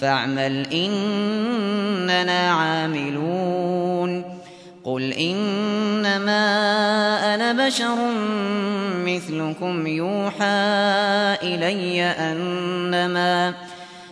فاعمل 0.00 0.66
إننا 0.72 2.50
عاملون. 2.50 4.40
قل 4.84 5.12
إنما 5.12 6.44
أنا 7.34 7.66
بشر 7.66 7.96
مثلكم 9.04 9.86
يوحى 9.86 10.44
إلي 11.42 12.02
أنما 12.02 13.54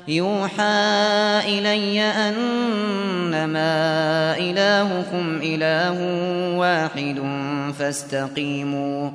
يوحى 0.08 0.62
إلي 1.44 2.00
أنما 2.00 3.68
إلهكم 4.38 5.40
إله 5.42 5.98
واحد 6.58 7.22
فاستقيموا 7.78 9.10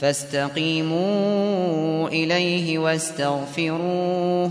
فاستقيموا 0.00 0.98
إليه 2.08 2.78
واستغفروه. 2.78 4.50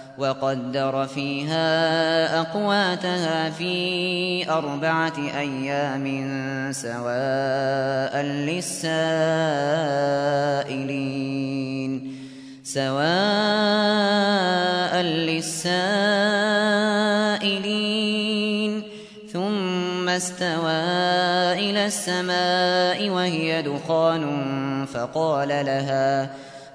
أقواتها 2.41 3.49
في 3.49 4.49
أربعة 4.49 5.13
أيام 5.37 6.05
سواء 6.71 8.21
للسائلين. 8.21 9.11
سواء 12.63 13.01
للسائلين. 15.01 16.21
ثم 19.33 20.09
استوى 20.09 20.71
إلى 21.53 21.85
السماء 21.85 23.09
وهي 23.09 23.61
دخان 23.61 24.85
فقال 24.85 25.47
لها 25.47 25.51
فقال 25.51 25.65
لها 25.65 26.50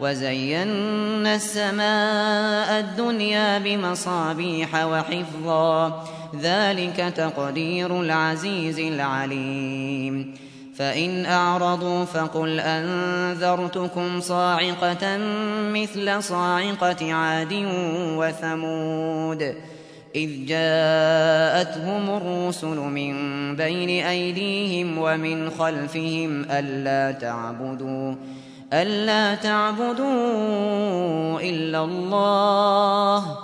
وزينا 0.00 1.34
السماء 1.34 2.80
الدنيا 2.80 3.58
بمصابيح 3.58 4.84
وحفظا. 4.84 6.04
ذلك 6.40 7.12
تقدير 7.16 8.00
العزيز 8.00 8.78
العليم. 8.78 10.34
فإن 10.76 11.26
أعرضوا 11.26 12.04
فقل 12.04 12.60
أنذرتكم 12.60 14.20
صاعقة 14.20 15.16
مثل 15.72 16.22
صاعقة 16.22 17.12
عاد 17.12 17.52
وثمود. 18.16 19.54
إذ 20.14 20.46
جاءتهم 20.46 22.16
الرسل 22.16 22.76
من 22.76 23.14
بين 23.56 24.04
أيديهم 24.06 24.98
ومن 24.98 25.50
خلفهم 25.50 26.44
ألا 26.50 27.18
تعبدوا 27.18 28.14
ألا 28.72 29.34
تعبدوا 29.34 31.40
إلا 31.40 31.84
الله. 31.84 33.38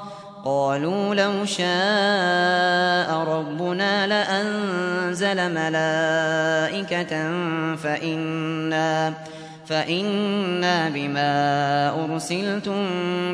قالوا 0.45 1.15
لو 1.15 1.45
شاء 1.45 3.17
ربنا 3.29 4.07
لأنزل 4.07 5.55
ملائكة 5.55 7.15
فإنا 7.77 9.15
فإنا 9.67 10.89
بما 10.89 11.35
أرسلتم 12.05 12.87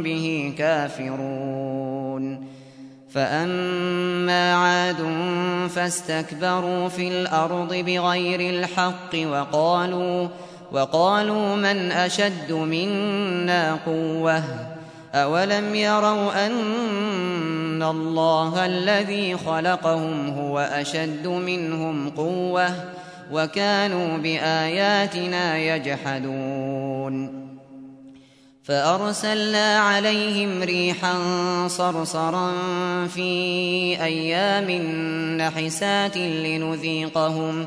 به 0.03 0.55
كافرون. 0.59 2.53
فأما 3.15 4.55
عاد 4.55 4.97
فاستكبروا 5.75 6.89
في 6.89 7.09
الأرض 7.09 7.75
بغير 7.75 8.41
الحق 8.41 9.15
وقالوا 9.15 9.15
وقالوا 9.15 10.29
من 11.57 11.93
أشد 11.93 12.53
منا 12.53 13.79
قوةً؟ 13.87 14.43
أولم 15.15 15.75
يروا 15.75 16.47
أن 16.47 17.83
الله 17.83 18.67
الذي 18.67 19.37
خلقهم 19.37 20.29
هو 20.29 20.59
أشد 20.59 21.27
منهم 21.27 22.11
قوة 22.11 22.71
وكانوا 23.33 24.19
بآياتنا 24.19 25.59
يجحدون؟ 25.59 27.43
فأرسلنا 28.65 29.79
عليهم 29.79 30.63
ريحا 30.63 31.15
صرصرا 31.69 32.53
في 33.07 33.31
أيام 34.03 34.71
نحسات 35.39 36.17
لنذيقهم 36.17 37.67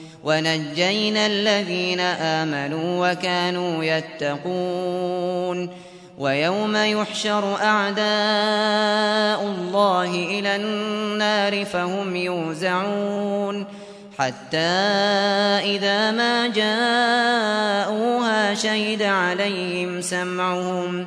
ونجينا 0.23 1.25
الذين 1.25 1.99
آمنوا 1.99 3.11
وكانوا 3.11 3.83
يتقون 3.83 5.69
ويوم 6.17 6.75
يحشر 6.75 7.55
أعداء 7.55 8.03
الله 9.45 10.09
إلى 10.09 10.55
النار 10.55 11.65
فهم 11.65 12.15
يوزعون 12.15 13.65
حتى 14.19 14.57
إذا 15.77 16.11
ما 16.11 16.47
جاءوها 16.47 17.73
شهد 18.53 19.01
عليهم 19.01 20.01
سمعهم 20.01 21.05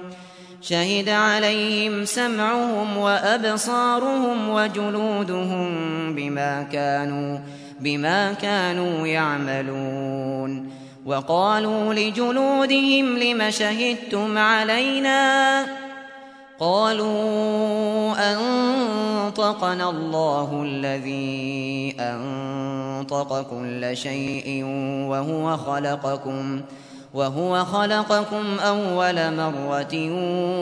شهد 0.68 1.08
عليهم 1.08 2.04
سمعهم 2.04 2.96
وأبصارهم 2.96 4.48
وجلودهم 4.48 5.68
بما 6.14 6.62
كانوا 6.62 7.38
بما 7.80 8.32
كانوا 8.32 9.06
يعملون. 9.06 10.70
وقالوا 11.06 11.94
لجلودهم 11.94 13.18
لم 13.18 13.50
شهدتم 13.50 14.38
علينا؟ 14.38 15.66
قالوا 16.60 18.14
أنطقنا 18.32 19.90
الله 19.90 20.62
الذي 20.66 21.96
أنطق 22.00 23.42
كل 23.50 23.96
شيء 23.96 24.64
وهو 24.64 25.56
خلقكم. 25.56 25.56
وهو 25.56 25.56
خلقكم 25.56 26.60
أول 28.58 29.36
مرة 29.36 29.94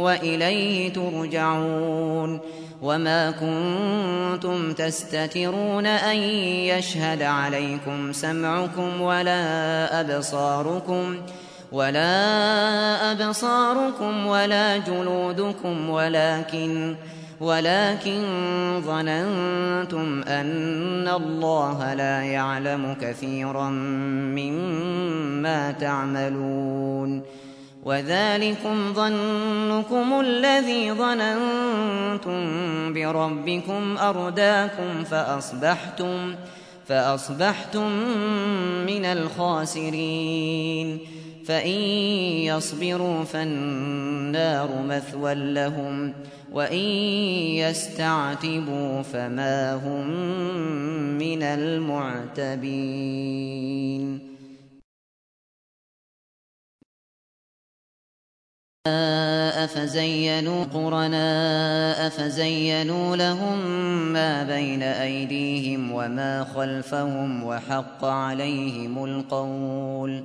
وإليه 0.00 0.92
ترجعون 0.92 2.40
وما 2.82 3.30
كنتم 3.30 4.72
تستترون 4.72 5.86
أن 5.86 6.16
يشهد 6.16 7.22
عليكم 7.22 8.12
سمعكم 8.12 9.00
ولا 9.00 10.00
أبصاركم 10.00 11.16
ولا 11.72 13.12
أبصاركم 13.12 14.26
ولا 14.26 14.76
جلودكم 14.76 15.90
ولكن 15.90 16.96
ولكن 17.42 18.22
ظننتم 18.86 20.22
أن 20.22 21.08
الله 21.08 21.94
لا 21.94 22.22
يعلم 22.22 22.96
كثيرا 23.00 23.70
مما 24.38 25.72
تعملون. 25.72 27.22
وذلكم 27.84 28.92
ظنكم 28.94 30.20
الذي 30.20 30.92
ظننتم 30.92 32.42
بربكم 32.94 33.98
أرداكم 33.98 35.04
فأصبحتم 35.04 36.34
فأصبحتم 36.88 37.92
من 38.86 39.04
الخاسرين. 39.04 40.98
فإن 41.46 41.80
يصبروا 42.46 43.24
فالنار 43.24 44.68
مثوى 44.88 45.34
لهم. 45.34 46.12
وإن 46.52 46.84
يستعتبوا 47.64 49.02
فما 49.02 49.74
هم 49.74 50.08
من 51.18 51.42
المعتبين. 51.42 52.92
أفزينوا 59.64 60.64
قرناء 60.64 62.08
فزينوا 62.08 63.16
لهم 63.16 63.58
ما 64.12 64.42
بين 64.42 64.82
أيديهم 64.82 65.92
وما 65.92 66.44
خلفهم 66.44 67.44
وحق 67.44 68.04
عليهم 68.04 69.04
القول. 69.04 70.24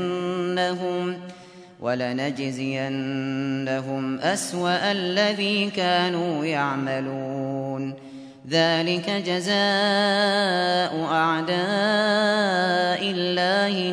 ولنجزينهم 1.81 2.99
أسوأ 4.19 4.93
الذي 4.93 5.71
كانوا 5.71 6.45
يعملون. 6.45 7.95
ذلك 8.51 9.11
جزاء 9.11 11.05
أعداء 11.13 11.61
الله 13.03 13.93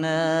النار. 0.00 0.40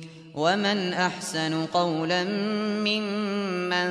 ومن 0.35 0.93
أحسن 0.93 1.65
قولا 1.65 2.23
ممن 2.83 3.87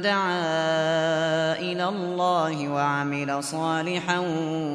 دعا 0.00 1.58
إلى 1.58 1.88
الله 1.88 2.68
وعمل 2.68 3.44
صالحا 3.44 4.18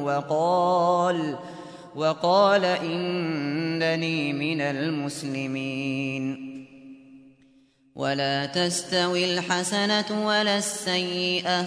وقال 0.02 1.36
وقال 1.96 2.64
إنني 2.64 4.32
من 4.32 4.60
المسلمين. 4.60 6.56
ولا 7.94 8.46
تستوي 8.46 9.38
الحسنة 9.38 10.26
ولا 10.26 10.58
السيئة. 10.58 11.66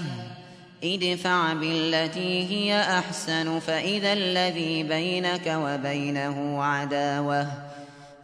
ادفع 0.84 1.54
بالتي 1.54 2.48
هي 2.48 2.82
أحسن 2.82 3.60
فإذا 3.60 4.14
الذي 4.14 4.84
بينك 4.84 5.48
وبينه 5.48 6.64
عداوة. 6.64 7.69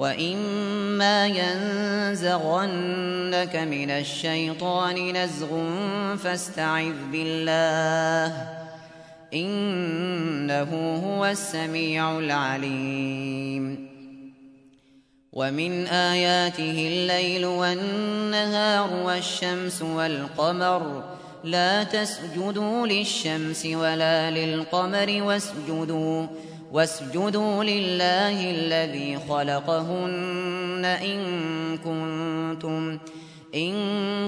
وإما 0.00 1.26
ينزغنك 1.26 2.16
من 3.56 3.90
الشيطان 3.90 5.16
نزغ 5.16 5.64
فاستعذ 6.16 6.94
بالله 7.12 8.48
إنه 9.34 10.70
هو 11.06 11.26
السميع 11.26 12.18
العليم. 12.18 13.90
ومن 15.32 15.86
آياته 15.86 16.88
الليل 16.88 17.46
والنهار 17.46 18.92
والشمس 19.04 19.82
والقمر 19.82 21.04
لا 21.44 21.82
تسجدوا 21.82 22.86
للشمس 22.86 23.66
ولا 23.66 24.30
للقمر 24.30 25.22
واسجدوا 25.22 26.26
واسجدوا 26.72 27.64
لله 27.64 28.50
الذي 28.50 29.18
خلقهن 29.28 30.84
إن 30.84 31.18
كنتم 31.78 32.98
إن 33.54 33.74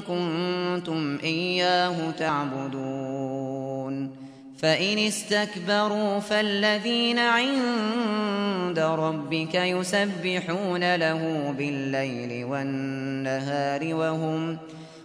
كنتم 0.00 1.18
إياه 1.24 2.10
تعبدون. 2.10 4.22
فإن 4.62 4.98
استكبروا 4.98 6.18
فالذين 6.18 7.18
عند 7.18 8.78
ربك 8.78 9.54
يسبحون 9.54 10.94
له 10.94 11.54
بالليل 11.58 12.44
والنهار 12.44 13.94
وهم 13.94 14.58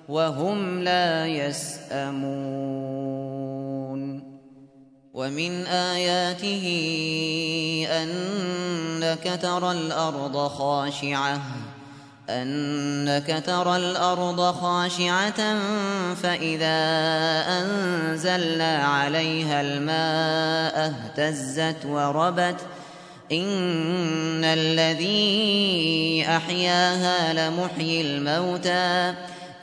وهم 0.10 0.84
لا 0.84 1.28
يسأمون. 1.28 2.38
ومن 5.14 5.66
آياته 5.66 6.66
أنك 7.92 9.40
ترى 9.42 9.72
الأرض 9.72 10.48
خاشعة 10.48 11.42
أنك 12.30 13.44
ترى 13.46 13.76
الأرض 13.76 14.42
خاشعة 14.42 15.60
فإذا 16.16 16.78
أنزلنا 17.48 18.78
عليها 18.78 19.62
الماء 19.62 20.94
اهتزت 20.94 21.86
وربت. 21.86 22.62
إن 23.32 24.44
الذي 24.44 26.26
أحياها 26.28 27.50
لمحيي 27.50 28.02
الموتى. 28.02 29.14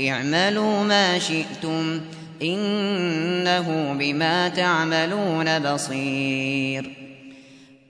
اعملوا 0.00 0.84
ما 0.84 1.18
شئتم 1.18 2.00
إنه 2.42 3.96
بما 3.98 4.48
تعملون 4.48 5.58
بصير. 5.58 6.90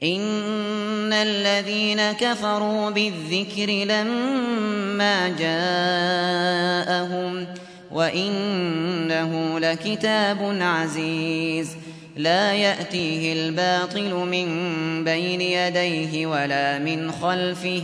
إن 0.03 1.13
الذين 1.13 2.13
كفروا 2.13 2.91
بالذكر 2.91 3.71
لما 3.71 5.29
جاءهم 5.39 7.47
وإنه 7.93 9.59
لكتاب 9.59 10.59
عزيز. 10.61 11.77
لا 12.17 12.53
يأتيه 12.53 13.33
الباطل 13.33 14.15
من 14.15 15.05
بين 15.05 15.41
يديه 15.41 16.27
ولا 16.27 16.79
من 16.79 17.13
خلفه. 17.13 17.83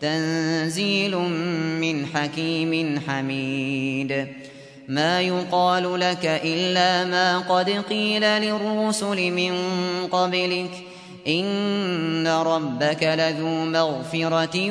تنزيل 0.00 1.16
من 1.80 2.06
حكيم 2.06 3.00
حميد. 3.08 4.26
ما 4.88 5.20
يقال 5.20 6.00
لك 6.00 6.40
إلا 6.44 7.04
ما 7.04 7.38
قد 7.38 7.70
قيل 7.70 8.22
للرسل 8.22 9.30
من 9.30 9.52
قبلك. 10.06 10.70
إن 11.28 12.28
ربك 12.28 13.02
لذو 13.02 13.64
مغفرة 13.64 14.70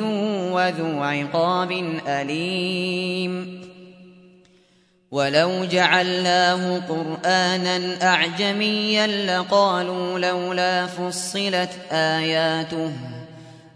وذو 0.52 1.02
عقاب 1.02 1.98
أليم. 2.08 3.66
ولو 5.10 5.64
جعلناه 5.64 6.78
قرآنا 6.78 8.02
أعجميا 8.02 9.06
لقالوا 9.06 10.18
لولا 10.18 10.86
فصلت 10.86 11.70
آياته. 11.92 13.15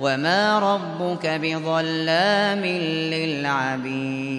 وما 0.00 0.58
ربك 0.58 1.26
بظلام 1.26 2.64
للعبيد 3.12 4.30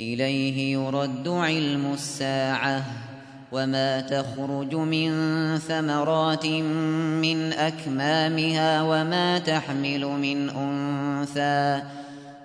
إليه 0.00 0.72
يرد 0.72 1.28
علم 1.28 1.92
الساعة 1.92 2.84
وما 3.52 4.00
تخرج 4.00 4.74
من 4.74 5.10
ثمرات 5.58 6.46
من 6.46 7.52
أكمامها 7.52 8.82
وما 8.82 9.38
تحمل 9.38 10.06
من 10.06 10.50
أنثى 10.50 11.82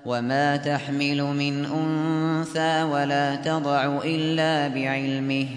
وما 0.06 0.58
تحمل 0.58 1.24
من 1.24 1.66
أنثى 1.66 2.84
ولا 2.84 3.36
تضع 3.36 4.02
إلا 4.04 4.68
بعلمه 4.68 5.48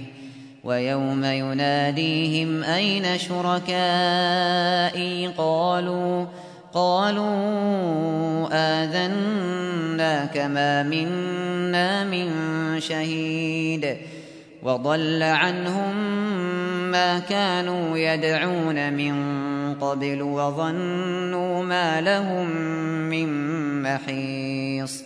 ويوم 0.67 1.25
يناديهم 1.25 2.65
أين 2.65 3.19
شركائي؟ 3.19 3.67
قالوا 5.39 6.25
قالوا 6.75 8.49
آذناك 8.53 10.39
ما 10.39 10.83
منا 10.83 12.05
من 12.05 12.31
شهيد. 12.81 13.97
وضل 14.63 15.23
عنهم 15.23 15.97
ما 16.91 17.19
كانوا 17.19 17.99
يدعون 17.99 18.93
من 18.93 19.15
قبل 19.75 20.23
وظنوا 20.23 21.63
ما 21.63 22.01
لهم 22.01 22.51
من 23.11 23.29
محيص. 23.83 25.06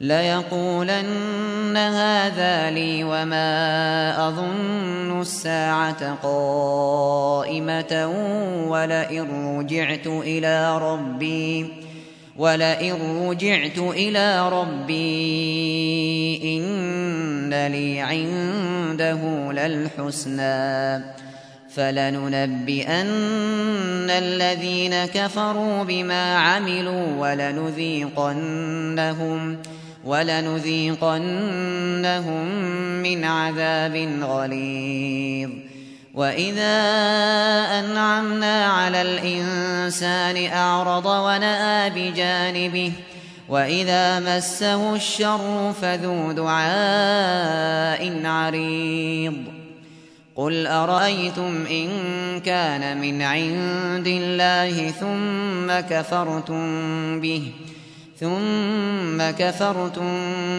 ليقولن 0.00 1.76
هذا 1.76 2.70
لي 2.70 3.04
وما 3.04 4.28
أظن 4.28 5.20
الساعة 5.20 6.14
قائمة 6.22 8.06
ولئن 8.68 9.58
رجعت 9.58 10.06
إلى 10.06 10.78
ربي 10.78 11.72
ولئن 12.38 13.28
رجعت 13.28 13.78
إلى 13.78 14.48
ربي 14.48 16.40
إن 16.44 17.66
لي 17.66 18.00
عنده 18.00 19.52
للحسنى. 19.52 21.04
فلننبئن 21.76 23.06
الذين 24.10 25.06
كفروا 25.06 25.84
بما 25.84 26.36
عملوا 26.36 27.06
ولنذيقنهم. 27.18 28.36
ولنذيقنهم 30.06 31.12
من 33.02 33.24
عذاب 33.24 33.96
غليظ. 34.22 35.50
وإذا 36.14 36.76
أنعمنا 37.80 38.66
على 38.66 39.02
الإنسان 39.02 40.52
أعرض 40.52 41.06
ونأى 41.06 41.90
بجانبه 41.90 42.92
وإذا 43.48 44.20
مسه 44.20 44.94
الشر 44.94 45.72
فذو 45.82 46.32
دعاء 46.32 48.26
عريض. 48.26 49.34
قل 50.36 50.66
أرأيتم 50.66 51.66
إن 51.70 51.88
كان 52.40 53.00
من 53.00 53.22
عند 53.22 54.06
الله 54.06 54.90
ثم 54.90 55.80
كفرتم 55.94 56.60
به؟ 57.20 57.52
ثم 58.20 59.30
كفرتم 59.38 60.08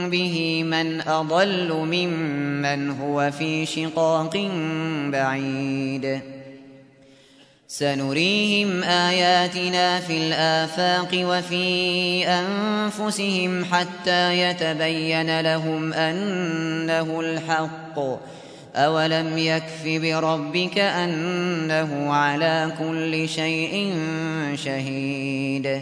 به 0.10 0.64
من 0.64 1.02
أضل 1.02 1.74
ممن 1.74 2.90
هو 2.90 3.32
في 3.32 3.66
شقاق 3.66 4.52
بعيد. 5.12 6.20
سنريهم 7.68 8.84
آياتنا 8.84 10.00
في 10.00 10.18
الآفاق 10.18 11.10
وفي 11.14 12.28
أنفسهم 12.28 13.66
حتى 13.66 14.42
يتبين 14.42 15.40
لهم 15.40 15.94
أنه 15.94 17.20
الحق. 17.20 18.00
أولم 18.76 19.38
يكف 19.38 19.84
بربك 19.86 20.80
أنه 20.80 22.14
على 22.14 22.72
كل 22.80 23.30
شيء 23.30 23.94
شهيد. 24.56 25.82